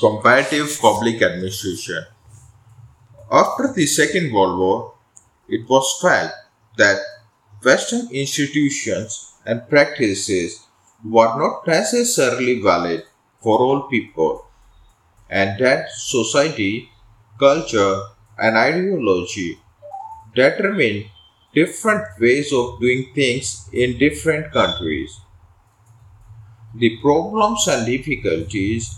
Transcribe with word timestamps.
Comparative 0.00 0.78
public 0.80 1.22
administration. 1.22 2.04
After 3.30 3.72
the 3.72 3.86
Second 3.86 4.32
World 4.32 4.58
War, 4.58 4.94
it 5.48 5.68
was 5.68 5.98
felt 6.00 6.32
that 6.76 7.00
Western 7.64 8.08
institutions 8.12 9.32
and 9.46 9.68
practices 9.68 10.66
were 11.04 11.34
not 11.38 11.66
necessarily 11.66 12.60
valid 12.60 13.04
for 13.40 13.58
all 13.58 13.82
people, 13.88 14.46
and 15.30 15.58
that 15.58 15.90
society, 15.90 16.90
culture, 17.38 18.02
and 18.38 18.56
ideology 18.56 19.58
determine 20.34 21.10
different 21.54 22.04
ways 22.20 22.52
of 22.52 22.78
doing 22.80 23.10
things 23.14 23.68
in 23.72 23.98
different 23.98 24.52
countries. 24.52 25.20
The 26.74 26.96
problems 27.02 27.68
and 27.68 27.84
difficulties 27.84 28.94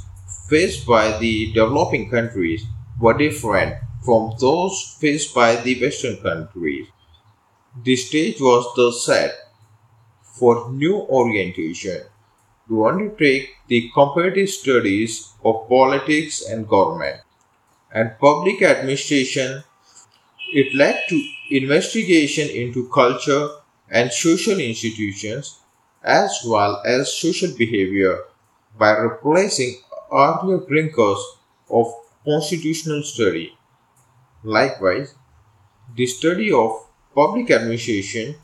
faced 0.49 0.87
by 0.87 1.19
the 1.19 1.53
developing 1.53 2.09
countries 2.09 2.65
were 3.01 3.19
different 3.19 3.75
from 4.05 4.35
those 4.39 4.97
faced 5.01 5.35
by 5.35 5.57
the 5.57 5.81
Western 5.81 6.19
countries. 6.19 6.87
The 7.85 7.97
stage 7.97 8.41
was 8.41 8.67
thus 8.77 9.05
set 9.07 9.37
for 10.39 10.71
new 10.73 10.97
orientation 11.03 12.05
to 12.69 12.87
undertake 12.87 13.51
the 13.69 13.91
comparative 13.95 14.49
studies 14.51 15.33
of 15.45 15.69
politics 15.69 16.43
and 16.43 16.69
government 16.69 17.21
and 17.93 18.19
public 18.21 18.63
administration. 18.63 19.65
It 20.53 20.75
led 20.75 21.03
to 21.09 21.23
investigation 21.51 22.51
into 22.51 22.91
culture 22.91 23.49
and 23.91 24.13
social 24.13 24.61
institutions 24.61 25.60
as 26.03 26.43
well 26.47 26.83
as 26.85 27.17
social 27.17 27.51
behavior 27.57 28.25
by 28.79 28.91
replacing 28.93 29.77
earlier 30.13 30.59
drinkers 30.67 31.21
of 31.71 31.93
constitutional 32.25 33.03
study. 33.03 33.57
Likewise, 34.45 35.15
the 35.97 36.07
study 36.07 36.53
of 36.53 36.87
public 37.15 37.51
administration 37.51 38.37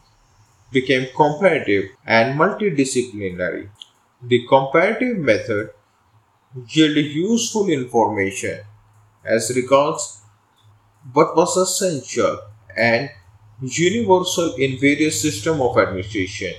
became 0.72 1.08
comparative 1.16 1.90
and 2.06 2.38
multidisciplinary. 2.38 3.68
The 4.22 4.46
comparative 4.48 5.18
method 5.18 5.70
yielded 6.68 7.06
useful 7.06 7.68
information 7.68 8.60
as 9.24 9.52
regards 9.54 10.22
what 11.12 11.36
was 11.36 11.56
essential 11.56 12.40
and 12.76 13.10
universal 13.62 14.54
in 14.56 14.78
various 14.78 15.20
systems 15.22 15.60
of 15.60 15.78
administration 15.78 16.54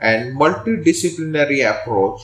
and 0.00 0.36
multidisciplinary 0.36 1.60
approach 1.68 2.22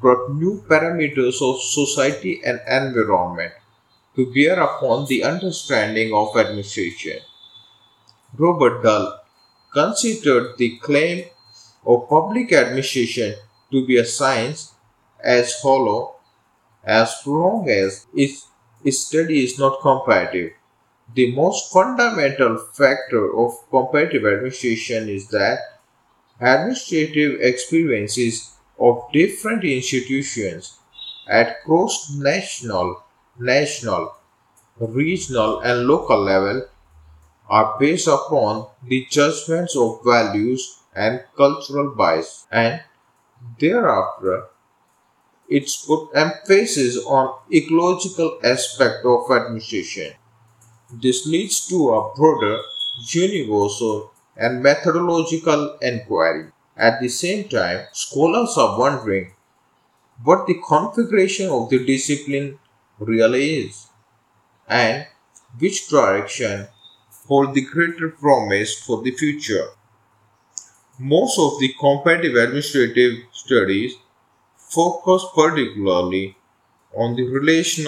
brought 0.00 0.32
new 0.32 0.62
parameters 0.68 1.40
of 1.42 1.60
society 1.62 2.40
and 2.44 2.60
environment 2.66 3.52
to 4.16 4.32
bear 4.32 4.60
upon 4.60 5.06
the 5.06 5.22
understanding 5.22 6.12
of 6.12 6.36
administration. 6.36 7.18
Robert 8.36 8.82
Dahl 8.82 9.20
considered 9.72 10.56
the 10.58 10.78
claim 10.78 11.26
of 11.86 12.08
public 12.08 12.52
administration 12.52 13.34
to 13.70 13.86
be 13.86 13.96
a 13.98 14.04
science 14.04 14.74
as 15.22 15.60
hollow 15.60 16.16
as 16.84 17.14
long 17.26 17.68
as 17.68 18.06
its, 18.14 18.48
its 18.84 19.06
study 19.06 19.44
is 19.44 19.58
not 19.58 19.80
comparative. 19.80 20.52
The 21.14 21.34
most 21.34 21.72
fundamental 21.72 22.58
factor 22.58 23.36
of 23.36 23.52
comparative 23.70 24.24
administration 24.24 25.08
is 25.08 25.28
that 25.28 25.79
administrative 26.40 27.40
experiences 27.40 28.52
of 28.78 29.04
different 29.12 29.62
institutions 29.64 30.78
at 31.28 31.62
cross 31.64 32.10
national, 32.16 33.02
national, 33.38 34.16
regional, 34.78 35.60
and 35.60 35.86
local 35.86 36.18
level 36.18 36.66
are 37.48 37.76
based 37.78 38.08
upon 38.08 38.66
the 38.88 39.06
judgments 39.10 39.76
of 39.76 40.00
values 40.04 40.80
and 40.94 41.22
cultural 41.36 41.94
bias, 41.94 42.46
and 42.50 42.82
thereafter 43.58 44.46
it's 45.50 45.84
put 45.84 46.10
emphasis 46.14 46.96
on 47.04 47.34
ecological 47.52 48.38
aspect 48.44 49.04
of 49.04 49.28
administration. 49.30 50.14
This 50.92 51.26
leads 51.26 51.66
to 51.68 51.90
a 51.90 52.14
broader, 52.14 52.60
universal, 53.08 54.12
and 54.40 54.62
methodological 54.62 55.76
inquiry. 55.82 56.46
At 56.76 57.00
the 57.00 57.08
same 57.08 57.48
time, 57.48 57.86
scholars 57.92 58.56
are 58.56 58.78
wondering 58.78 59.32
what 60.24 60.46
the 60.46 60.58
configuration 60.66 61.50
of 61.50 61.68
the 61.68 61.84
discipline 61.84 62.58
really 62.98 63.66
is 63.66 63.86
and 64.66 65.06
which 65.58 65.88
direction 65.88 66.68
hold 67.28 67.54
the 67.54 67.60
greater 67.60 68.08
promise 68.08 68.78
for 68.80 69.02
the 69.02 69.12
future. 69.12 69.68
Most 70.98 71.38
of 71.38 71.60
the 71.60 71.74
comparative 71.78 72.34
administrative 72.34 73.18
studies 73.32 73.94
focus 74.56 75.24
particularly 75.34 76.36
on 76.96 77.14
the 77.14 77.26
relation 77.28 77.86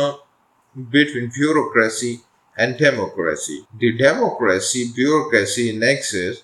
between 0.91 1.31
bureaucracy 1.35 2.21
and 2.57 2.77
democracy. 2.79 3.67
The 3.79 3.97
democracy 3.97 4.93
bureaucracy 4.95 5.77
nexus 5.77 6.43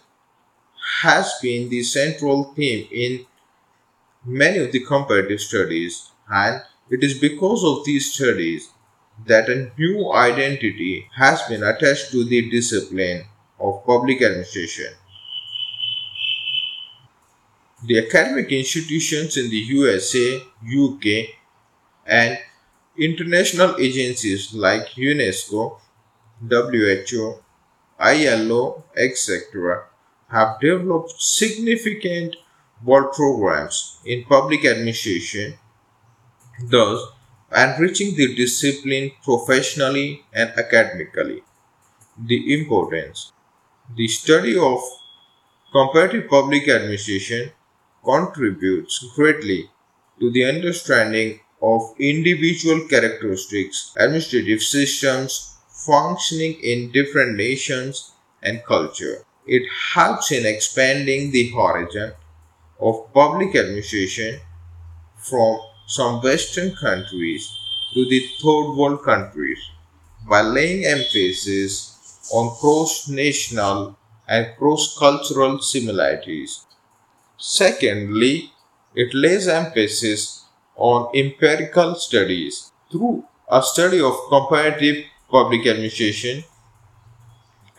has 1.02 1.34
been 1.42 1.69
the 1.69 1.82
central 1.82 2.52
theme 2.54 2.88
in 2.91 3.26
many 4.24 4.58
of 4.58 4.72
the 4.72 4.80
comparative 4.84 5.41
studies, 5.41 6.10
and 6.28 6.62
it 6.91 7.02
is 7.02 7.18
because 7.18 7.64
of 7.64 7.84
these 7.84 8.14
studies 8.14 8.70
that 9.26 9.48
a 9.48 9.70
new 9.76 10.12
identity 10.12 11.08
has 11.16 11.42
been 11.42 11.62
attached 11.62 12.10
to 12.12 12.24
the 12.24 12.50
discipline 12.50 13.24
of 13.58 13.84
public 13.84 14.22
administration. 14.22 14.94
The 17.84 17.98
academic 18.06 18.52
institutions 18.52 19.36
in 19.36 19.50
the 19.50 19.56
USA, 19.56 20.41
UK, 20.62 21.34
and 22.06 22.38
international 22.97 23.76
agencies 23.80 24.54
like 24.54 24.91
UNESCO, 24.91 25.80
WHO, 26.41 27.43
ILO, 27.99 28.84
etc., 28.97 29.84
have 30.28 30.60
developed 30.60 31.15
significant 31.21 32.37
world 32.84 33.12
programs 33.12 33.99
in 34.04 34.25
public 34.25 34.65
administration, 34.65 35.59
thus 36.71 37.00
enriching 37.56 38.15
the 38.16 38.34
discipline 38.34 39.10
professionally 39.25 40.25
and 40.32 40.50
academically. 40.59 41.43
The 42.19 42.54
importance 42.60 43.32
The 43.97 44.09
study 44.09 44.59
of 44.59 44.81
comparative 45.72 46.28
public 46.28 46.69
administration 46.69 47.53
contributes 48.04 49.04
greatly 49.15 49.71
to 50.21 50.31
the 50.31 50.44
understanding 50.44 51.41
of 51.62 51.94
individual 51.98 52.87
characteristics, 52.88 53.94
administrative 53.97 54.62
systems 54.62 55.57
functioning 55.88 56.54
in 56.62 56.93
different 56.93 57.37
nations 57.37 58.12
and 58.43 58.65
culture. 58.65 59.25
It 59.47 59.65
helps 59.94 60.31
in 60.31 60.47
expanding 60.47 61.32
the 61.32 61.50
horizon 61.50 62.12
of 62.81 63.12
public 63.15 63.56
administration 63.56 64.41
from 65.16 65.60
some 65.87 66.21
Western 66.22 66.75
countries 66.77 67.48
to 67.94 68.04
the 68.09 68.21
third 68.43 68.75
world 68.77 69.03
countries 69.04 69.59
by 70.28 70.43
laying 70.43 70.84
emphasis 70.84 72.31
on 72.32 72.54
cross 72.60 73.09
national 73.09 73.97
and 74.28 74.54
cross 74.59 74.97
cultural 74.98 75.60
similarities. 75.60 76.66
Secondly, 77.38 78.53
it 78.94 79.15
lays 79.15 79.48
emphasis 79.48 80.44
on 80.77 81.10
empirical 81.16 81.95
studies. 81.97 82.72
Through 82.92 83.24
a 83.51 83.62
study 83.62 84.01
of 84.01 84.15
comparative 84.28 85.04
public 85.30 85.66
administration, 85.66 86.45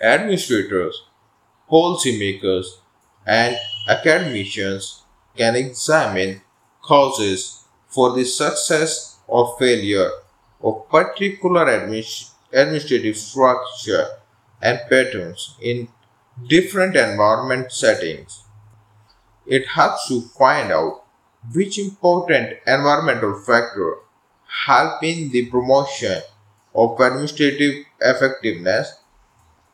administrators, 0.02 1.04
policymakers, 1.72 2.66
and 3.28 3.58
academicians 3.90 5.04
can 5.38 5.56
examine 5.56 6.42
causes 6.82 7.66
for 7.88 8.14
the 8.14 8.26
success 8.26 9.18
or 9.28 9.56
failure 9.60 10.12
of 10.62 10.90
particular 10.90 11.66
admi- 11.66 12.32
administrative 12.54 13.18
structure 13.18 14.08
and 14.62 14.80
patterns 14.90 15.56
in 15.62 15.88
different 16.48 16.96
environment 16.96 17.72
settings. 17.72 18.44
It 19.46 19.68
helps 19.68 20.08
to 20.08 20.22
find 20.22 20.72
out 20.72 21.04
which 21.54 21.78
important 21.78 22.58
environmental 22.66 23.38
factor 23.38 23.98
help 24.66 25.04
in 25.04 25.30
the 25.32 25.48
promotion 25.50 26.22
of 26.80 27.00
administrative 27.00 27.86
effectiveness 28.00 28.94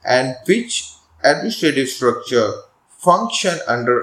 and 0.04 0.36
which 0.48 0.94
administrative 1.24 1.90
structure 1.90 2.50
function 2.98 3.60
under 3.68 3.98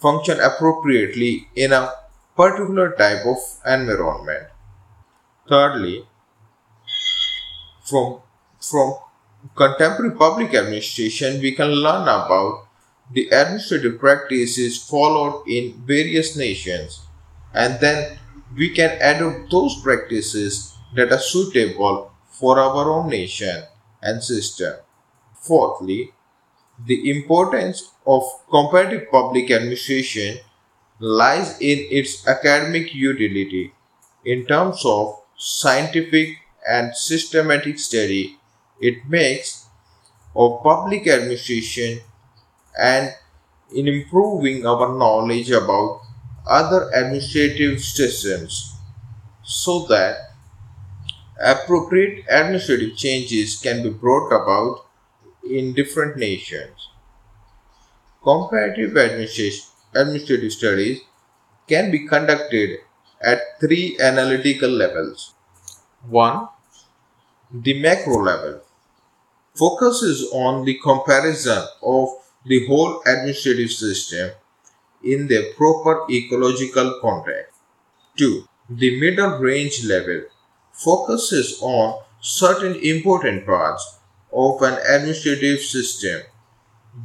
function 0.00 0.38
appropriately 0.40 1.48
in 1.56 1.72
a 1.72 1.92
particular 2.36 2.90
type 2.92 3.24
of 3.26 3.38
environment. 3.66 4.48
Thirdly, 5.48 6.06
from, 7.84 8.20
from 8.60 8.94
contemporary 9.54 10.14
public 10.16 10.54
administration, 10.54 11.40
we 11.40 11.52
can 11.52 11.68
learn 11.68 12.02
about 12.02 12.66
the 13.12 13.28
administrative 13.28 13.98
practices 13.98 14.82
followed 14.82 15.44
in 15.46 15.82
various 15.86 16.36
nations 16.36 17.04
and 17.52 17.78
then 17.80 18.18
we 18.56 18.70
can 18.70 18.90
adopt 19.00 19.50
those 19.50 19.80
practices 19.82 20.73
that 20.94 21.12
are 21.12 21.18
suitable 21.18 22.12
for 22.30 22.58
our 22.58 22.90
own 22.90 23.08
nation 23.10 23.64
and 24.02 24.22
system. 24.22 24.74
Fourthly, 25.40 26.12
the 26.86 27.10
importance 27.10 27.90
of 28.06 28.22
comparative 28.50 29.10
public 29.10 29.50
administration 29.50 30.38
lies 31.00 31.58
in 31.60 31.78
its 31.90 32.26
academic 32.26 32.94
utility 32.94 33.72
in 34.24 34.46
terms 34.46 34.82
of 34.84 35.20
scientific 35.36 36.38
and 36.68 36.96
systematic 36.96 37.78
study 37.78 38.38
it 38.80 39.06
makes 39.08 39.66
of 40.36 40.62
public 40.62 41.06
administration 41.08 42.00
and 42.78 43.14
in 43.74 43.88
improving 43.88 44.66
our 44.66 44.88
knowledge 44.98 45.50
about 45.50 46.02
other 46.46 46.90
administrative 46.94 47.80
systems 47.80 48.74
so 49.44 49.86
that 49.86 50.33
appropriate 51.40 52.24
administrative 52.28 52.96
changes 52.96 53.56
can 53.60 53.82
be 53.82 53.90
brought 53.90 54.28
about 54.30 54.86
in 55.48 55.74
different 55.74 56.16
nations. 56.16 56.90
Comparative 58.22 58.96
administrative 58.96 60.52
studies 60.52 61.00
can 61.68 61.90
be 61.90 62.06
conducted 62.06 62.78
at 63.20 63.40
three 63.60 63.98
analytical 64.00 64.70
levels. 64.70 65.34
1. 66.08 66.48
The 67.52 67.80
macro 67.80 68.22
level 68.22 68.60
focuses 69.54 70.30
on 70.32 70.64
the 70.64 70.78
comparison 70.82 71.64
of 71.82 72.08
the 72.44 72.66
whole 72.66 73.00
administrative 73.06 73.70
system 73.70 74.32
in 75.02 75.28
their 75.28 75.52
proper 75.54 76.06
ecological 76.10 76.98
context. 77.00 77.58
2. 78.18 78.44
The 78.70 79.00
middle 79.00 79.38
range 79.38 79.84
level 79.84 80.24
focuses 80.74 81.58
on 81.62 82.02
certain 82.20 82.74
important 82.76 83.46
parts 83.46 83.98
of 84.32 84.60
an 84.62 84.78
administrative 84.88 85.60
system 85.60 86.22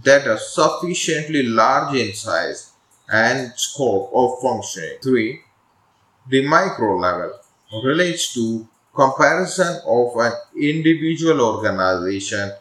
that 0.03 0.27
are 0.27 0.37
sufficiently 0.37 1.43
large 1.43 1.95
in 1.95 2.13
size 2.13 2.73
and 3.11 3.53
scope 3.55 4.11
of 4.13 4.41
functioning. 4.41 4.97
3. 5.01 5.41
The 6.29 6.47
micro 6.47 6.97
level 6.97 7.33
relates 7.83 8.33
to 8.33 8.67
comparison 8.93 9.81
of 9.85 10.15
an 10.17 10.33
individual 10.55 11.41
organization 11.41 12.51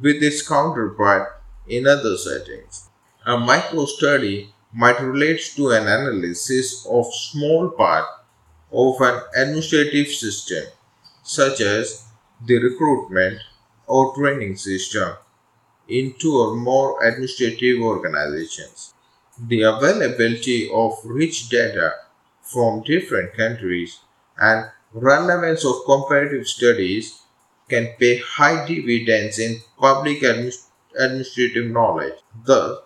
with 0.00 0.22
its 0.22 0.46
counterpart 0.46 1.40
in 1.68 1.86
other 1.86 2.16
settings. 2.16 2.88
A 3.26 3.36
micro 3.36 3.84
study 3.86 4.52
might 4.72 5.00
relate 5.00 5.40
to 5.56 5.70
an 5.70 5.82
analysis 5.82 6.86
of 6.86 7.12
small 7.12 7.70
part 7.70 8.06
of 8.72 9.00
an 9.00 9.22
administrative 9.36 10.08
system 10.08 10.64
such 11.22 11.60
as 11.60 12.04
the 12.46 12.58
recruitment 12.58 13.40
or 13.86 14.14
training 14.14 14.56
system 14.56 15.16
in 15.88 16.14
two 16.18 16.34
or 16.36 16.56
more 16.56 17.04
administrative 17.04 17.82
organizations. 17.82 18.94
The 19.38 19.62
availability 19.62 20.70
of 20.72 20.98
rich 21.04 21.48
data 21.50 21.94
from 22.42 22.82
different 22.82 23.34
countries 23.36 23.98
and 24.38 24.70
relevance 24.92 25.64
of 25.64 25.84
comparative 25.86 26.46
studies 26.46 27.22
can 27.68 27.94
pay 27.98 28.18
high 28.18 28.66
dividends 28.66 29.38
in 29.38 29.60
public 29.78 30.20
administ- 30.22 30.66
administrative 30.98 31.66
knowledge. 31.70 32.14
Thus, 32.44 32.78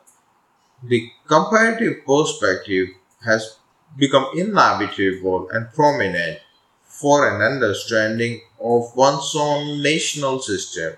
the 0.85 1.11
comparative 1.27 2.07
perspective 2.07 2.91
has 3.25 3.57
become 3.96 4.26
inevitable 4.35 5.49
and 5.50 5.73
prominent 5.73 6.38
for 6.85 7.29
an 7.29 7.41
understanding 7.43 8.41
of 8.61 8.94
one's 8.96 9.35
own 9.37 9.82
national 9.82 10.41
system 10.41 10.96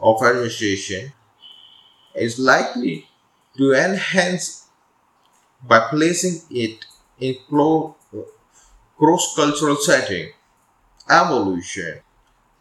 of 0.00 0.22
administration 0.22 1.12
is 2.14 2.38
likely 2.38 3.08
to 3.56 3.72
enhance 3.72 4.68
by 5.62 5.80
placing 5.90 6.40
it 6.50 6.84
in 7.20 7.36
cross-cultural 8.98 9.76
setting 9.76 10.30
evolution 11.10 12.00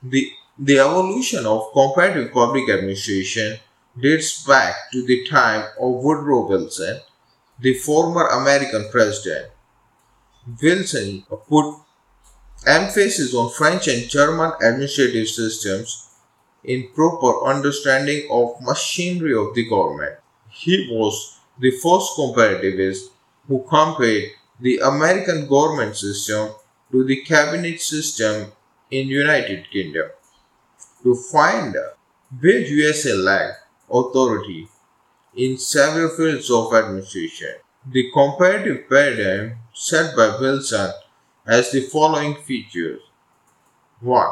the 0.03 0.31
the 0.59 0.77
evolution 0.80 1.45
of 1.47 1.71
comparative 1.74 2.31
public 2.31 2.69
administration 2.69 3.57
dates 4.00 4.45
back 4.45 4.75
to 4.91 5.06
the 5.06 5.25
time 5.27 5.65
of 5.80 6.03
Woodrow 6.03 6.47
Wilson, 6.47 7.00
the 7.59 7.74
former 7.74 8.27
American 8.27 8.88
president. 8.91 9.53
Wilson 10.62 11.24
put 11.48 11.75
emphasis 12.66 13.34
on 13.34 13.51
French 13.51 13.88
and 13.88 14.10
German 14.10 14.51
administrative 14.62 15.28
systems 15.28 16.10
in 16.63 16.90
proper 16.94 17.45
understanding 17.45 18.28
of 18.31 18.62
machinery 18.62 19.36
of 19.36 19.54
the 19.54 19.68
government. 19.68 20.16
He 20.50 20.88
was 20.92 21.40
the 21.60 21.72
first 21.72 22.18
comparativist 22.18 23.10
who 23.48 23.66
compared 23.69 24.31
the 24.60 24.80
American 24.80 25.48
government 25.48 25.95
system 25.98 26.51
to 26.92 27.04
the 27.04 27.22
cabinet 27.24 27.81
system 27.81 28.51
in 28.92 29.07
United 29.07 29.69
Kingdom 29.72 30.10
to 31.04 31.16
find 31.16 31.75
where 32.40 32.60
USA 32.60 33.13
lacked 33.13 33.60
authority 33.90 34.68
in 35.36 35.57
several 35.57 36.10
fields 36.10 36.50
of 36.50 36.74
administration. 36.74 37.56
The 37.86 38.10
comparative 38.13 38.88
paradigm 38.88 39.57
set 39.74 40.16
by 40.16 40.38
Wilson 40.40 40.92
has 41.48 41.72
the 41.72 41.81
following 41.81 42.36
features. 42.36 43.02
1. 44.02 44.28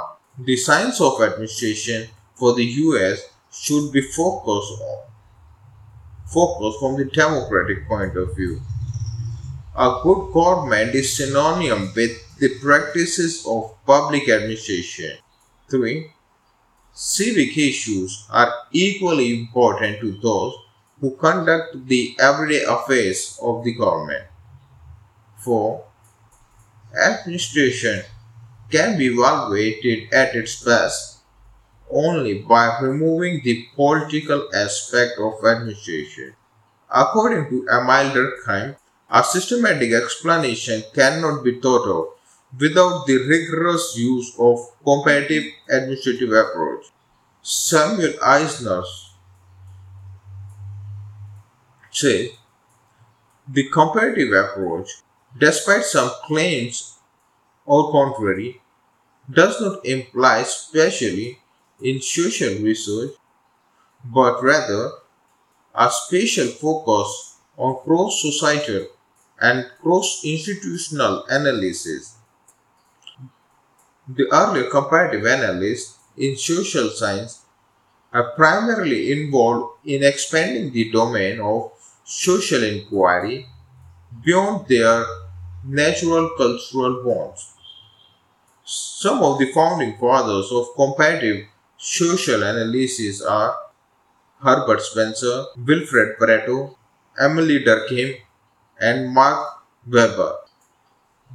The 0.45 0.55
science 0.55 1.01
of 1.01 1.21
administration 1.21 2.09
for 2.35 2.53
the 2.53 2.63
US 2.63 3.27
should 3.51 3.91
be 3.91 4.01
focused 4.01 4.81
on 4.81 4.99
focused 6.31 6.79
from 6.79 6.95
the 6.95 7.05
democratic 7.05 7.87
point 7.87 8.15
of 8.15 8.35
view. 8.35 8.61
A 9.75 9.99
good 10.03 10.31
government 10.31 10.95
is 10.95 11.17
synonym 11.17 11.91
with 11.95 12.11
the 12.39 12.57
practices 12.61 13.45
of 13.45 13.75
public 13.85 14.29
administration. 14.29 15.17
3. 15.69 16.11
Civic 16.93 17.57
issues 17.57 18.27
are 18.29 18.53
equally 18.71 19.41
important 19.41 19.99
to 19.99 20.11
those 20.21 20.53
who 20.99 21.15
conduct 21.17 21.87
the 21.87 22.15
everyday 22.19 22.63
affairs 22.63 23.37
of 23.41 23.63
the 23.63 23.73
government. 23.73 24.30
4. 25.43 25.83
Administration 27.05 28.03
can 28.71 28.97
be 28.97 29.07
evaluated 29.07 30.13
at 30.13 30.35
its 30.35 30.63
best 30.63 31.19
only 31.89 32.39
by 32.39 32.79
removing 32.79 33.41
the 33.43 33.67
political 33.75 34.49
aspect 34.53 35.19
of 35.19 35.45
administration. 35.45 36.33
According 36.89 37.49
to 37.49 37.67
Emile 37.69 38.11
Durkheim, 38.11 38.75
a 39.09 39.23
systematic 39.23 39.91
explanation 39.91 40.83
cannot 40.93 41.43
be 41.43 41.59
thought 41.59 41.87
of 41.87 42.05
without 42.59 43.05
the 43.07 43.17
rigorous 43.27 43.97
use 43.97 44.33
of 44.39 44.57
comparative 44.83 45.43
administrative 45.69 46.31
approach. 46.31 46.85
Samuel 47.41 48.13
Eisner 48.21 48.83
says 51.91 52.29
the 53.47 53.69
comparative 53.69 54.31
approach, 54.31 54.89
despite 55.37 55.83
some 55.83 56.11
claims 56.25 56.97
or 57.65 57.91
contrary, 57.91 58.61
does 59.31 59.61
not 59.61 59.85
imply 59.85 60.43
specially 60.43 61.39
in 61.81 62.01
social 62.01 62.53
research, 62.63 63.11
but 64.03 64.41
rather 64.43 64.91
a 65.75 65.89
special 65.89 66.47
focus 66.47 67.37
on 67.57 67.77
cross-societal 67.83 68.87
and 69.39 69.69
cross-institutional 69.81 71.25
analysis. 71.29 72.15
The 74.07 74.27
earlier 74.31 74.69
comparative 74.69 75.25
analysts 75.25 75.97
in 76.17 76.35
social 76.35 76.89
science 76.89 77.45
are 78.13 78.31
primarily 78.35 79.11
involved 79.11 79.85
in 79.85 80.03
expanding 80.03 80.73
the 80.73 80.91
domain 80.91 81.39
of 81.39 81.71
social 82.03 82.63
inquiry 82.63 83.47
beyond 84.23 84.67
their 84.67 85.05
natural 85.63 86.29
cultural 86.37 87.03
bonds. 87.03 87.53
Some 88.63 89.21
of 89.23 89.39
the 89.39 89.51
founding 89.51 89.97
fathers 89.97 90.51
of 90.51 90.75
comparative 90.75 91.45
social 91.77 92.43
analysis 92.43 93.21
are 93.21 93.57
Herbert 94.43 94.81
Spencer, 94.81 95.45
Wilfred 95.57 96.17
Pareto, 96.19 96.75
Emile 97.19 97.59
Durkheim, 97.63 98.17
and 98.79 99.13
Max 99.13 99.39
Weber. 99.87 100.37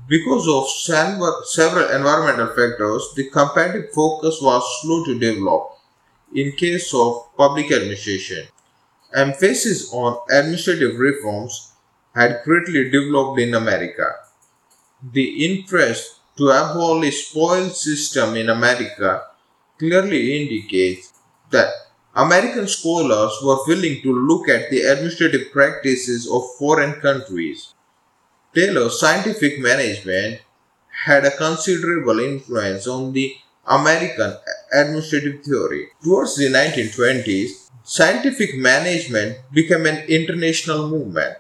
Because 0.09 0.47
of 0.49 0.69
several 1.47 1.89
environmental 1.91 2.49
factors, 2.49 3.13
the 3.15 3.31
comparative 3.31 3.93
focus 3.93 4.41
was 4.43 4.63
slow 4.83 5.05
to 5.05 5.19
develop 5.19 5.79
in 6.35 6.53
case 6.53 6.93
of 6.95 7.35
public 7.37 7.71
administration. 7.73 8.47
Emphasis 9.15 9.93
on 9.93 10.19
administrative 10.31 10.99
reforms 10.99 11.73
had 12.17 12.41
greatly 12.45 12.91
developed 12.91 13.39
in 13.39 13.55
America. 13.55 14.09
The 15.13 15.45
interest 15.45 16.17
to 16.39 16.49
abolish 16.49 17.29
spoil 17.29 17.69
system 17.69 18.37
in 18.37 18.49
America 18.49 19.23
clearly 19.79 20.41
indicates 20.41 21.13
that 21.51 21.71
American 22.15 22.67
scholars 22.67 23.35
were 23.43 23.59
willing 23.67 24.01
to 24.03 24.13
look 24.13 24.49
at 24.49 24.71
the 24.71 24.81
administrative 24.81 25.53
practices 25.53 26.27
of 26.27 26.57
foreign 26.59 26.95
countries. 27.01 27.75
Taylor's 28.55 28.99
scientific 28.99 29.61
management 29.61 30.41
had 31.05 31.27
a 31.27 31.37
considerable 31.37 32.19
influence 32.21 32.87
on 32.87 33.13
the 33.13 33.37
American 33.67 34.33
administrative 34.73 35.45
theory. 35.45 35.89
Towards 36.03 36.37
the 36.37 36.49
1920s, 36.49 37.71
scientific 37.85 38.57
management 38.57 39.37
became 39.53 39.85
an 39.85 40.07
international 40.09 40.89
movement. 40.89 41.37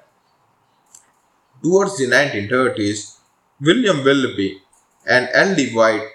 Towards 1.62 1.98
the 1.98 2.06
1930s, 2.06 3.18
William 3.60 4.04
Willoughby 4.04 4.60
and 5.06 5.28
L.D. 5.32 5.74
White 5.74 6.08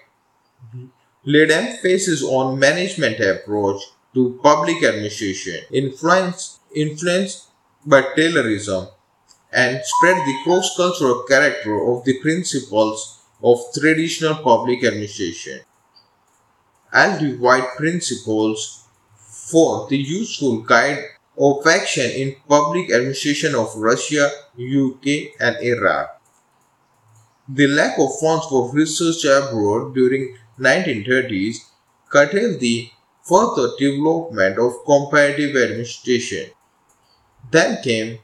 laid 1.23 1.51
emphasis 1.51 2.23
on 2.23 2.59
management 2.59 3.19
approach 3.19 3.81
to 4.13 4.39
public 4.43 4.83
administration, 4.83 5.63
influenced, 5.71 6.59
influenced 6.75 7.47
by 7.85 8.01
Taylorism, 8.01 8.91
and 9.51 9.81
spread 9.83 10.17
the 10.17 10.39
cross-cultural 10.43 11.23
character 11.23 11.91
of 11.91 12.05
the 12.05 12.19
principles 12.21 13.19
of 13.43 13.59
traditional 13.73 14.35
public 14.35 14.83
administration. 14.83 15.61
L.D. 16.93 17.37
White 17.37 17.75
principles 17.77 18.83
for 19.17 19.87
the 19.89 19.97
useful 19.97 20.61
guide 20.61 21.03
of 21.37 21.65
action 21.65 22.09
in 22.11 22.35
public 22.47 22.91
administration 22.91 23.55
of 23.55 23.75
Russia, 23.75 24.29
UK, 24.55 25.33
and 25.39 25.57
Iraq. 25.61 26.21
The 27.47 27.67
lack 27.67 27.97
of 27.99 28.19
funds 28.19 28.45
for 28.47 28.71
research 28.71 29.25
abroad 29.25 29.93
during 29.93 30.37
1930s 30.59 31.57
curtailed 32.09 32.59
the 32.59 32.91
further 33.23 33.71
development 33.79 34.57
of 34.59 34.85
comparative 34.85 35.55
administration. 35.55 36.51
Then 37.51 37.81
came 37.81 38.19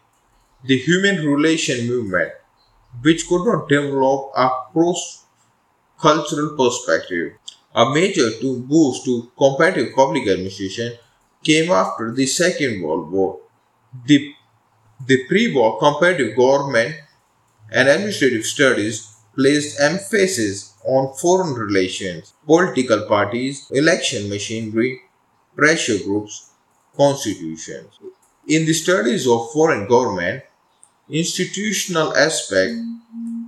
the 0.66 0.78
human 0.78 1.26
relation 1.26 1.88
movement, 1.88 2.32
which 3.02 3.28
could 3.28 3.46
not 3.46 3.70
develop 3.70 4.32
a 4.36 4.50
cross-cultural 4.74 6.56
perspective. 6.58 7.34
A 7.76 7.94
major 7.94 8.32
to 8.40 8.60
boost 8.60 9.06
to 9.06 9.32
comparative 9.38 9.94
public 9.96 10.28
administration 10.28 10.98
came 11.48 11.72
after 11.72 12.06
the 12.12 12.27
Second 12.27 12.84
World 12.84 13.10
War. 13.10 13.39
The, 14.06 14.34
the 15.06 15.25
pre-war 15.27 15.80
comparative 15.80 16.36
government 16.36 16.96
and 17.72 17.88
administrative 17.88 18.46
studies 18.46 18.96
placed 19.34 19.80
emphasis 19.80 20.74
on 20.84 21.16
foreign 21.16 21.54
relations, 21.54 22.34
political 22.46 23.06
parties, 23.08 23.68
election 23.72 24.30
machinery, 24.30 25.00
pressure 25.56 26.00
groups, 26.04 26.51
constitutions. 26.96 27.92
In 28.48 28.66
the 28.66 28.74
studies 28.74 29.27
of 29.27 29.51
foreign 29.51 29.88
government, 29.88 30.44
institutional 31.10 32.16
aspects 32.18 32.82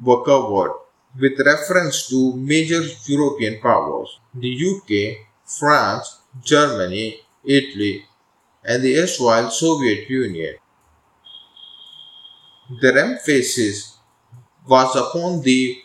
were 0.03 0.23
covered 0.23 0.73
with 1.19 1.39
reference 1.45 2.07
to 2.09 2.35
major 2.35 2.83
European 3.07 3.59
powers, 3.59 4.19
the 4.33 4.51
UK, 4.69 5.25
France, 5.45 6.19
Germany, 6.43 7.19
Italy, 7.49 8.05
and 8.63 8.83
the 8.83 8.97
erstwhile 8.99 9.51
Soviet 9.51 10.09
Union. 10.09 10.55
Their 12.81 12.97
emphasis 12.97 13.97
was 14.67 14.95
upon 14.95 15.41
the, 15.41 15.81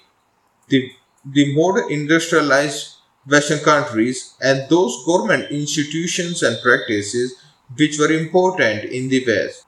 the 0.69 0.93
the 1.25 1.55
more 1.55 1.91
industrialized 1.93 2.97
Western 3.27 3.61
countries 3.61 4.35
and 4.43 4.69
those 4.71 5.05
government 5.07 5.51
institutions 5.51 6.43
and 6.43 6.63
practices 6.63 7.37
which 7.77 7.99
were 7.99 8.13
important 8.13 8.85
in 8.85 9.09
the 9.09 9.25
West. 9.27 9.67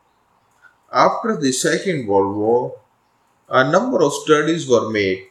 After 0.92 1.36
the 1.36 1.52
Second 1.52 2.06
World 2.08 2.36
War, 2.36 2.80
a 3.48 3.70
number 3.70 4.02
of 4.02 4.14
studies 4.14 4.68
were 4.68 4.90
made 4.90 5.28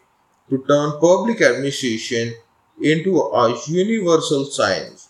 to 0.50 0.64
turn 0.68 1.00
public 1.02 1.42
administration 1.42 2.36
into 2.82 3.20
a 3.22 3.58
universal 3.68 4.46
science. 4.46 5.05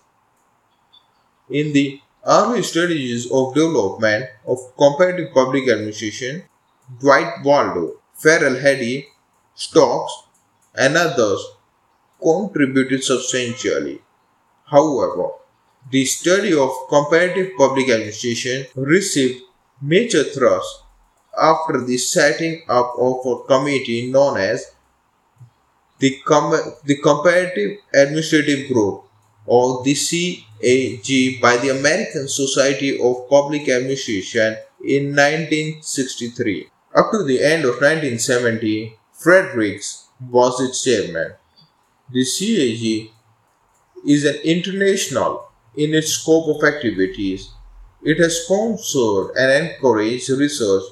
In 1.49 1.73
the 1.73 2.01
early 2.25 2.63
stages 2.63 3.29
of 3.31 3.53
development 3.53 4.25
of 4.47 4.75
comparative 4.77 5.33
public 5.33 5.67
administration, 5.69 6.43
Dwight 6.99 7.43
Waldo, 7.43 8.01
Ferrel 8.13 8.59
Heady, 8.59 9.07
Stokes, 9.53 10.23
and 10.75 10.97
others 10.97 11.45
contributed 12.21 13.03
substantially. 13.03 14.01
However, 14.65 15.29
the 15.91 16.05
study 16.05 16.53
of 16.53 16.71
comparative 16.89 17.51
public 17.57 17.89
administration 17.89 18.65
received 18.75 19.43
major 19.81 20.23
thrust 20.23 20.83
after 21.39 21.81
the 21.85 21.97
setting 21.97 22.63
up 22.67 22.93
of 22.97 23.25
a 23.25 23.43
committee 23.45 24.11
known 24.11 24.37
as 24.37 24.71
the, 25.99 26.19
Com- 26.25 26.59
the 26.85 26.97
Comparative 26.97 27.79
Administrative 27.93 28.67
Group 28.71 29.04
or 29.45 29.83
the 29.83 29.93
CAG 29.93 31.41
by 31.41 31.57
the 31.57 31.69
American 31.69 32.27
Society 32.27 32.99
of 32.99 33.29
Public 33.29 33.69
Administration 33.69 34.57
in 34.83 35.15
1963. 35.15 36.69
Up 36.95 37.11
to 37.11 37.23
the 37.23 37.43
end 37.43 37.65
of 37.65 37.81
1970, 37.81 38.97
Fred 39.13 39.55
Riggs 39.55 40.07
was 40.29 40.59
its 40.61 40.83
chairman. 40.83 41.33
The 42.11 42.23
CAG 42.23 43.11
is 44.07 44.25
an 44.25 44.35
international 44.43 45.49
in 45.75 45.93
its 45.93 46.11
scope 46.11 46.47
of 46.47 46.63
activities. 46.63 47.49
It 48.03 48.19
has 48.19 48.45
sponsored 48.45 49.35
and 49.35 49.67
encouraged 49.67 50.29
research 50.29 50.83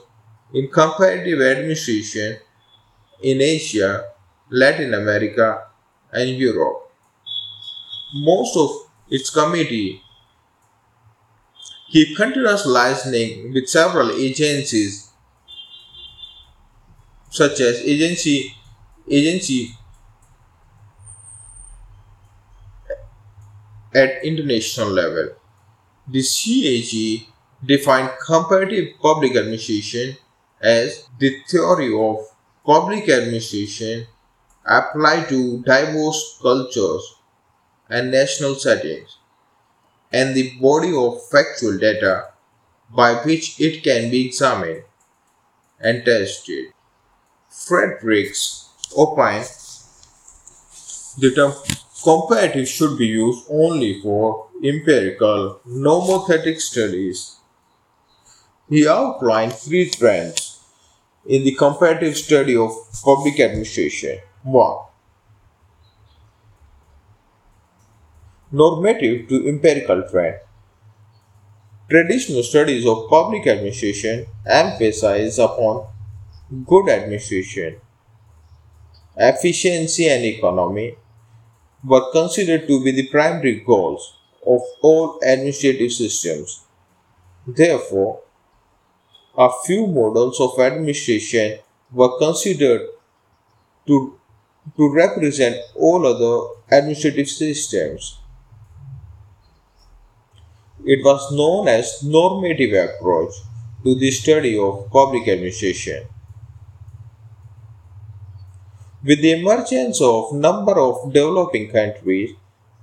in 0.53 0.67
comparative 0.69 1.41
administration 1.41 2.37
in 3.21 3.41
Asia, 3.41 4.11
Latin 4.49 4.93
America, 4.93 5.67
and 6.11 6.29
Europe. 6.29 6.91
Most 8.13 8.55
of 8.55 8.69
its 9.09 9.29
committee 9.29 10.01
keep 11.89 12.17
continuous 12.17 12.65
liaising 12.67 13.53
with 13.53 13.69
several 13.69 14.11
agencies 14.11 15.09
such 17.29 17.59
as 17.59 17.79
Agency 17.81 18.55
agency 19.09 19.75
at 23.95 24.23
international 24.23 24.89
level. 24.89 25.29
The 26.07 26.23
CAG 26.23 27.27
defined 27.65 28.11
comparative 28.25 28.99
public 29.01 29.35
administration 29.37 30.17
as 30.61 31.07
the 31.19 31.41
theory 31.49 31.93
of 31.95 32.17
public 32.65 33.09
administration 33.09 34.07
applied 34.65 35.29
to 35.29 35.61
diverse 35.63 36.39
cultures 36.41 37.15
and 37.89 38.11
national 38.11 38.55
settings, 38.55 39.17
and 40.11 40.35
the 40.35 40.57
body 40.59 40.93
of 40.95 41.27
factual 41.29 41.77
data 41.77 42.29
by 42.89 43.13
which 43.23 43.59
it 43.59 43.83
can 43.83 44.11
be 44.11 44.27
examined 44.27 44.83
and 45.79 46.05
tested. 46.05 46.73
Fred 47.49 48.03
Riggs 48.03 48.69
opine 48.97 49.45
the 51.17 51.31
term 51.31 51.53
comparative 52.03 52.67
should 52.67 52.97
be 52.97 53.05
used 53.05 53.45
only 53.49 54.01
for 54.01 54.47
empirical 54.63 55.59
nomothetic 55.67 56.59
studies. 56.59 57.37
He 58.69 58.87
outlined 58.87 59.53
three 59.53 59.89
trends 59.89 60.59
in 61.25 61.43
the 61.43 61.53
comparative 61.55 62.17
study 62.17 62.55
of 62.57 62.71
public 63.03 63.39
administration. 63.39 64.19
1. 64.43 64.85
Normative 68.53 69.27
to 69.27 69.49
empirical 69.49 70.03
trend. 70.09 70.39
Traditional 71.89 72.43
studies 72.43 72.85
of 72.85 73.09
public 73.09 73.47
administration 73.47 74.25
emphasize 74.45 75.39
upon 75.39 75.87
good 76.65 76.89
administration 76.89 77.79
efficiency 79.17 80.07
and 80.09 80.23
economy 80.25 80.95
were 81.83 82.11
considered 82.11 82.67
to 82.67 82.83
be 82.83 82.91
the 82.91 83.07
primary 83.09 83.59
goals 83.59 84.17
of 84.45 84.61
all 84.81 85.19
administrative 85.23 85.91
systems. 85.91 86.65
Therefore, 87.47 88.21
a 89.37 89.49
few 89.65 89.87
models 89.87 90.39
of 90.39 90.59
administration 90.59 91.59
were 91.91 92.17
considered 92.17 92.87
to, 93.87 94.19
to 94.77 94.93
represent 94.93 95.57
all 95.75 96.05
other 96.07 96.61
administrative 96.71 97.29
systems. 97.29 98.19
It 100.85 100.99
was 101.03 101.31
known 101.31 101.69
as 101.69 102.03
normative 102.03 102.73
approach 102.73 103.33
to 103.85 103.95
the 103.95 104.11
study 104.11 104.59
of 104.59 104.89
public 104.91 105.29
administration. 105.29 106.07
With 109.01 109.21
the 109.21 109.31
emergence 109.31 110.01
of 110.01 110.33
number 110.33 110.77
of 110.79 111.13
developing 111.13 111.69
countries 111.69 112.35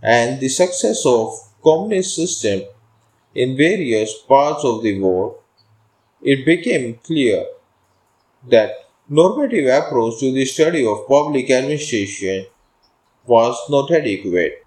and 0.02 0.40
the 0.40 0.48
success 0.48 1.04
of 1.04 1.34
communist 1.62 2.16
system 2.16 2.62
in 3.34 3.56
various 3.56 4.14
parts 4.16 4.64
of 4.64 4.82
the 4.82 4.98
world, 4.98 5.36
it 6.22 6.46
became 6.46 6.98
clear 7.04 7.44
that 8.48 8.86
normative 9.10 9.68
approach 9.68 10.20
to 10.20 10.32
the 10.32 10.46
study 10.46 10.86
of 10.86 11.06
public 11.06 11.50
administration 11.50 12.46
was 13.26 13.58
not 13.68 13.90
adequate. 13.90 14.64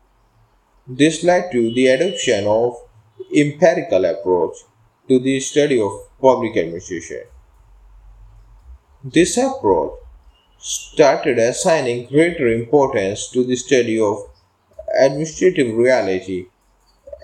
This 0.88 1.24
led 1.24 1.52
to 1.52 1.74
the 1.74 1.88
adoption 1.88 2.46
of 2.46 2.78
empirical 3.36 4.06
approach 4.06 4.58
to 5.08 5.20
the 5.20 5.40
study 5.40 5.82
of 5.82 5.92
public 6.22 6.58
administration. 6.58 7.24
This 9.04 9.38
approach 9.38 10.00
started 10.60 11.40
assigning 11.40 12.08
greater 12.08 12.48
importance 12.48 13.30
to 13.32 13.44
the 13.46 13.56
study 13.56 14.00
of 14.00 14.30
administrative 15.00 15.76
reality 15.76 16.48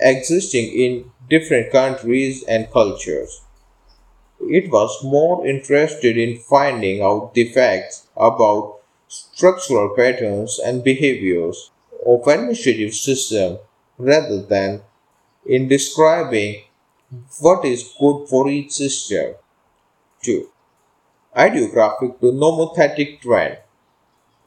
existing 0.01 0.65
in 0.73 1.11
different 1.29 1.71
countries 1.71 2.43
and 2.47 2.71
cultures. 2.71 3.41
It 4.41 4.69
was 4.71 5.03
more 5.03 5.47
interested 5.47 6.17
in 6.17 6.39
finding 6.39 7.01
out 7.01 7.33
the 7.33 7.53
facts 7.53 8.07
about 8.17 8.79
structural 9.07 9.95
patterns 9.95 10.59
and 10.59 10.83
behaviors 10.83 11.71
of 12.05 12.27
administrative 12.27 12.93
system 12.93 13.59
rather 13.97 14.41
than 14.41 14.81
in 15.55 15.67
describing 15.67 16.61
what 17.39 17.65
is 17.65 17.91
good 17.99 18.27
for 18.29 18.47
each 18.47 18.71
system. 18.71 19.33
2. 20.21 20.47
Idiographic 21.35 22.19
to 22.19 22.27
nomothetic 22.43 23.19
trend. 23.19 23.57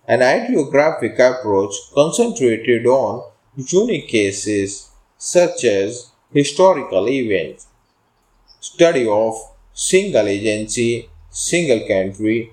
An 0.07 0.21
idiographic 0.21 1.19
approach 1.19 1.75
concentrated 1.93 2.87
on 2.87 3.33
unique 3.57 4.07
cases 4.07 4.91
such 5.19 5.65
as 5.65 6.13
historical 6.33 7.09
events, 7.09 7.67
study 8.61 9.05
of 9.09 9.35
single 9.75 10.29
agency, 10.29 11.09
single 11.31 11.85
country, 11.89 12.53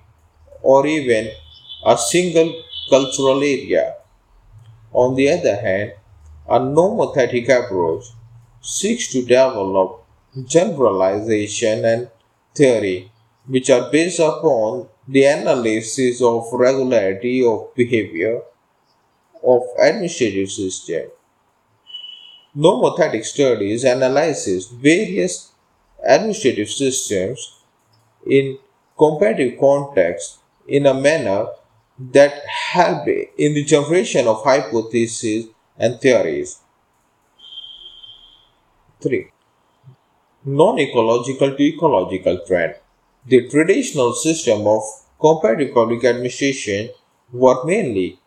or 0.64 0.88
even 0.88 1.30
a 1.86 1.96
single 1.96 2.52
cultural 2.90 3.44
area. 3.44 3.96
On 4.92 5.14
the 5.14 5.30
other 5.30 5.56
hand, 5.56 5.94
a 6.48 6.60
nomothetic 6.60 7.48
approach 7.48 8.06
seeks 8.62 9.12
to 9.12 9.22
develop 9.22 10.04
generalization 10.46 11.86
and 11.86 12.10
theory 12.56 13.12
which 13.48 13.70
are 13.70 13.90
based 13.92 14.20
upon 14.20 14.88
the 15.08 15.24
analysis 15.26 16.22
of 16.22 16.46
regularity 16.54 17.44
of 17.44 17.74
behavior 17.76 18.42
of 19.44 19.64
administrative 19.80 20.52
system. 20.52 21.10
Nomothetic 22.56 23.26
studies 23.26 23.86
analyzes 23.86 24.68
various 24.68 25.52
administrative 26.08 26.70
systems 26.70 27.64
in 28.26 28.60
comparative 28.98 29.60
context 29.60 30.40
in 30.68 30.86
a 30.86 30.94
manner 30.94 31.48
that 32.00 32.46
help 32.46 33.08
in 33.08 33.54
the 33.54 33.64
generation 33.64 34.28
of 34.28 34.44
hypotheses 34.44 35.48
and 35.78 36.00
theories. 36.00 36.60
3. 39.02 39.32
Non-ecological 40.46 41.56
to 41.56 41.64
ecological 41.64 42.40
trend. 42.46 42.76
The 43.26 43.48
traditional 43.50 44.14
system 44.14 44.68
of 44.68 44.84
comparative 45.20 45.74
public 45.74 46.04
administration 46.04 46.90
were 47.32 47.64
mainly 47.64 48.20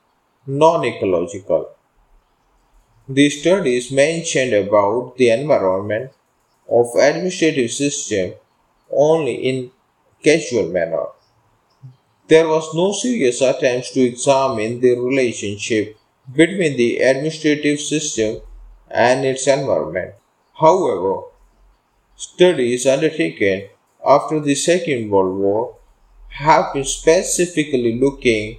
non-ecological. 0.47 1.69
The 3.09 3.29
studies 3.29 3.93
mentioned 3.93 4.55
about 4.55 5.17
the 5.19 5.31
environment 5.31 6.13
of 6.71 6.95
administrative 6.97 7.71
system 7.71 8.35
only 8.91 9.35
in 9.35 9.71
casual 10.23 10.69
manner. 10.69 11.07
There 12.29 12.49
was 12.49 12.75
no 12.75 12.93
serious 12.93 13.43
attempt 13.43 13.93
to 13.93 14.01
examine 14.01 14.81
the 14.81 14.95
relationship 14.99 15.99
between 16.35 16.77
the 16.79 16.99
administrative 16.99 17.79
system 17.81 18.41
and 18.91 19.27
its 19.27 19.47
environment. 19.47 20.15
However, 20.61 21.23
studies 22.17 22.87
undertaken 22.87 23.69
after 24.07 24.39
the 24.39 24.55
Second 24.55 25.11
World 25.11 25.39
War 25.39 25.77
have 26.29 26.73
been 26.73 26.85
specifically 26.85 27.99
looking 27.99 28.59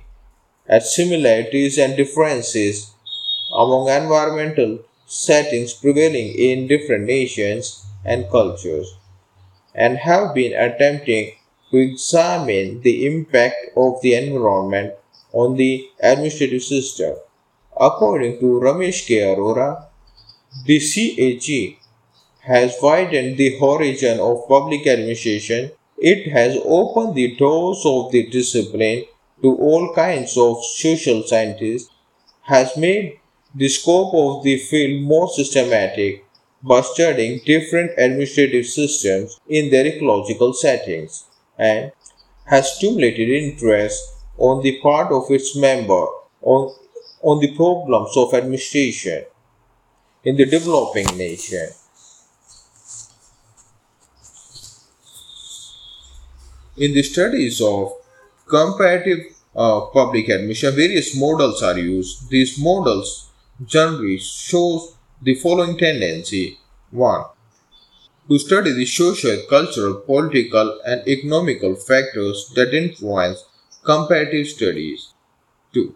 at 0.68 0.84
similarities 0.84 1.78
and 1.78 1.96
differences 1.96 2.94
among 3.56 3.90
environmental 3.90 4.80
settings 5.06 5.74
prevailing 5.74 6.34
in 6.34 6.68
different 6.68 7.06
nations 7.06 7.86
and 8.04 8.30
cultures, 8.30 8.96
and 9.76 9.98
have 9.98 10.34
been 10.34 10.54
attempting 10.54 11.34
to 11.72 11.78
examine 11.78 12.82
the 12.82 13.06
impact 13.06 13.56
of 13.78 14.02
the 14.02 14.16
environment 14.16 14.94
on 15.32 15.56
the 15.58 15.88
administrative 16.02 16.64
system. 16.64 17.16
According 17.80 18.40
to 18.40 18.60
Ramesh 18.60 19.08
K. 19.08 19.22
Arora, 19.22 19.86
the 20.66 20.80
CAG 20.80 21.78
has 22.44 22.76
widened 22.82 23.38
the 23.38 23.58
horizon 23.58 24.20
of 24.20 24.48
public 24.48 24.86
administration. 24.86 25.72
It 25.98 26.30
has 26.32 26.58
opened 26.66 27.16
the 27.16 27.36
doors 27.38 27.82
of 27.86 28.12
the 28.12 28.30
discipline 28.30 29.06
to 29.42 29.56
all 29.56 29.94
kinds 29.94 30.38
of 30.38 30.64
social 30.64 31.24
scientists, 31.24 31.90
has 32.44 32.76
made 32.76 33.20
the 33.56 33.70
scope 33.70 34.14
of 34.14 34.44
the 34.44 34.58
field 34.58 35.04
more 35.04 35.30
systematic 35.30 36.26
by 36.62 36.82
studying 36.82 37.42
different 37.46 37.92
administrative 37.98 38.66
systems 38.66 39.40
in 39.48 39.70
their 39.70 39.86
ecological 39.86 40.54
settings 40.54 41.26
and 41.58 41.92
has 42.46 42.74
stimulated 42.74 43.30
interest 43.30 44.02
on 44.38 44.62
the 44.64 44.80
part 44.82 45.12
of 45.12 45.30
its 45.30 45.56
member 45.56 46.06
on, 46.42 46.74
on 47.22 47.40
the 47.40 47.56
problems 47.56 48.16
of 48.18 48.34
administration 48.34 49.24
in 50.24 50.36
the 50.36 50.46
developing 50.46 51.06
nation. 51.18 51.68
In 56.76 56.94
the 56.94 57.04
studies 57.04 57.62
of 57.62 57.94
comparative 58.48 59.20
uh, 59.56 59.82
public 59.94 60.28
admission, 60.30 60.76
various 60.76 61.16
models 61.16 61.62
are 61.62 61.78
used. 61.78 62.30
These 62.30 62.58
models 62.58 63.30
generally 63.64 64.18
shows 64.18 64.96
the 65.22 65.36
following 65.36 65.78
tendency 65.78 66.58
1. 66.90 67.26
To 68.28 68.40
study 68.40 68.72
the 68.72 68.86
social, 68.88 69.38
cultural, 69.48 69.96
political, 69.96 70.82
and 70.84 71.08
economical 71.08 71.76
factors 71.76 72.52
that 72.56 72.74
influence 72.74 73.46
comparative 73.84 74.48
studies. 74.48 75.14
2. 75.74 75.96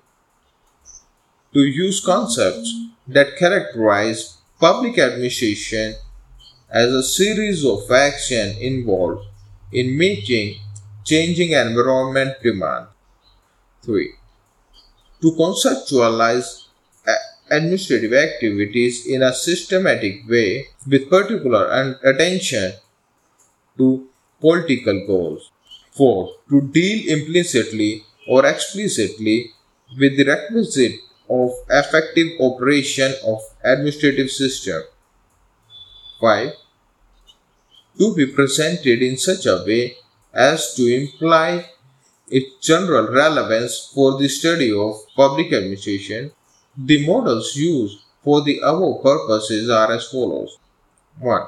To 1.54 1.60
use 1.60 2.06
concepts 2.06 2.72
that 3.08 3.36
characterize 3.38 4.38
public 4.60 5.00
administration 5.00 5.96
as 6.70 6.94
a 6.94 7.02
series 7.02 7.66
of 7.66 7.90
actions 7.90 8.58
involved 8.60 9.26
in 9.72 9.98
meeting 9.98 10.60
changing 11.08 11.52
environment 11.52 12.36
demand. 12.44 12.88
3. 13.84 14.12
To 15.22 15.32
conceptualize 15.32 16.68
uh, 17.08 17.14
administrative 17.50 18.14
activities 18.14 19.08
in 19.08 19.24
a 19.24 19.34
systematic 19.34 20.28
way 20.28 20.68
with 20.86 21.10
particular 21.10 21.96
attention 22.04 22.74
to 23.78 24.08
political 24.42 25.08
goals. 25.08 25.50
4. 25.92 26.36
To 26.50 26.62
deal 26.62 27.18
implicitly 27.18 28.04
or 28.28 28.46
explicitly 28.46 29.54
with 29.98 30.18
the 30.18 30.26
requisite 30.26 31.00
of 31.30 31.52
effective 31.70 32.36
operation 32.42 33.14
of 33.26 33.40
administrative 33.64 34.30
system. 34.30 34.84
5. 36.20 36.52
To 38.00 38.14
be 38.14 38.28
presented 38.28 39.02
in 39.02 39.18
such 39.18 39.46
a 39.46 39.64
way 39.66 39.96
as 40.38 40.76
to 40.76 40.84
imply 40.86 41.68
its 42.30 42.66
general 42.66 43.08
relevance 43.12 43.92
for 43.94 44.18
the 44.20 44.28
study 44.28 44.72
of 44.72 44.96
public 45.16 45.52
administration 45.52 46.32
the 46.78 47.04
models 47.08 47.56
used 47.56 48.04
for 48.24 48.42
the 48.44 48.60
above 48.60 49.02
purposes 49.02 49.68
are 49.70 49.92
as 49.92 50.08
follows. 50.10 50.60
1. 51.20 51.48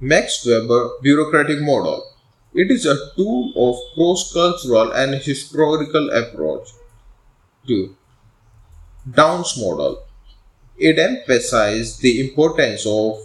Max 0.00 0.44
Weber 0.44 0.90
Bureaucratic 1.00 1.60
Model 1.62 2.04
It 2.52 2.70
is 2.70 2.84
a 2.84 3.14
tool 3.16 3.52
of 3.56 3.94
cross-cultural 3.94 4.92
and 4.92 5.14
historical 5.14 6.10
approach. 6.10 6.68
2. 7.66 7.96
Downs 9.10 9.56
model. 9.56 10.04
It 10.76 10.98
emphasizes 10.98 11.96
the 11.98 12.20
importance 12.20 12.84
of 12.84 13.20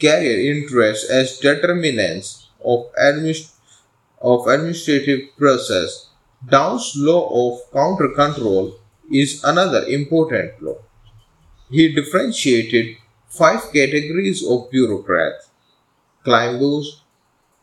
career 0.00 0.54
interests 0.54 1.10
as 1.10 1.38
determinants 1.38 2.45
of, 2.64 2.86
administ- 2.94 3.52
of 4.20 4.46
administrative 4.48 5.36
process. 5.38 6.08
Downs' 6.48 6.94
law 6.96 7.22
of 7.32 7.60
counter 7.72 8.08
control 8.14 8.78
is 9.10 9.42
another 9.44 9.84
important 9.86 10.62
law. 10.62 10.78
He 11.70 11.94
differentiated 11.94 12.96
five 13.28 13.72
categories 13.72 14.44
of 14.44 14.68
bureaucrats 14.70 15.48
climbers, 16.24 17.02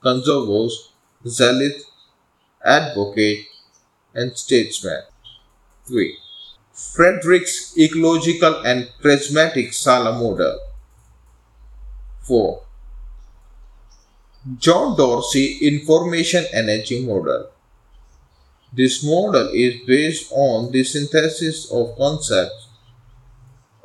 conservers, 0.01 0.91
zealot, 1.27 1.84
advocate, 2.65 3.47
and 4.15 4.38
statesman. 4.38 5.03
3. 5.88 6.17
Fred 6.73 7.25
Riggs' 7.25 7.73
ecological 7.77 8.65
and 8.65 8.89
prismatic 9.01 9.73
Sala 9.73 10.13
model. 10.13 10.60
4. 12.21 12.62
John 14.43 14.97
Dorsey 14.97 15.60
Information 15.62 16.43
Energy 16.51 17.06
Model. 17.06 17.47
This 18.73 19.01
model 19.01 19.47
is 19.53 19.88
based 19.88 20.34
on 20.34 20.69
the 20.73 20.84
synthesis 20.84 21.71
of 21.71 21.95
concepts 21.95 22.67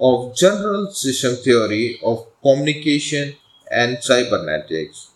of 0.01 0.35
general 0.35 0.90
system 0.90 1.37
theory 1.37 2.01
of 2.03 2.27
communication 2.42 3.37
and 3.71 4.03
cybernetics 4.03 5.12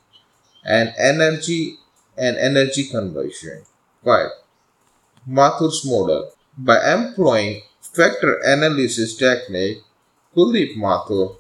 and 0.65 0.95
energy 0.97 1.79
and 2.17 2.37
energy 2.37 2.85
conversion. 2.85 3.65
5. 4.05 4.31
Mathur's 5.27 5.85
model. 5.85 6.31
By 6.57 6.79
employing 6.95 7.63
factor 7.81 8.39
analysis 8.45 9.17
technique, 9.17 9.83
Kuldeep 10.37 10.77
Mathur 10.77 11.35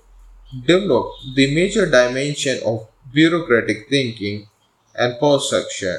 developed 0.67 1.23
the 1.37 1.55
major 1.55 1.89
dimension 1.89 2.59
of 2.67 2.89
bureaucratic 3.13 3.89
thinking 3.89 4.47
and 4.95 5.19
perception 5.19 5.99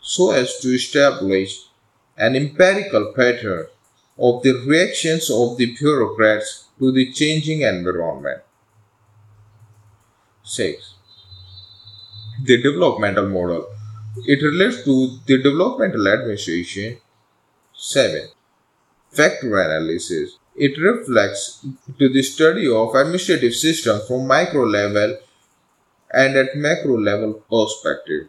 so 0.00 0.30
as 0.30 0.58
to 0.60 0.68
establish 0.74 1.66
an 2.16 2.36
empirical 2.36 3.12
pattern 3.14 3.66
of 4.18 4.42
the 4.42 4.52
reactions 4.66 5.30
of 5.30 5.56
the 5.58 5.74
bureaucrats 5.78 6.68
to 6.78 6.92
the 6.92 7.12
changing 7.12 7.62
environment. 7.62 8.40
6. 10.44 10.94
The 12.44 12.62
developmental 12.62 13.28
model. 13.28 13.66
It 14.26 14.42
relates 14.42 14.84
to 14.84 15.18
the 15.26 15.42
developmental 15.42 16.06
administration. 16.08 16.98
7. 17.74 18.28
Factor 19.10 19.60
analysis. 19.60 20.38
It 20.54 20.80
reflects 20.80 21.66
to 21.98 22.08
the 22.08 22.22
study 22.22 22.70
of 22.72 22.94
administrative 22.94 23.54
systems 23.54 24.06
from 24.06 24.26
micro 24.26 24.64
level 24.64 25.18
and 26.12 26.36
at 26.36 26.56
macro 26.56 26.98
level 26.98 27.34
perspective. 27.50 28.28